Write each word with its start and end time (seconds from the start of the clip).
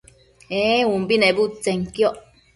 ee 0.59 0.79
umbi 0.93 1.15
nebudtsenquioc 1.19 2.17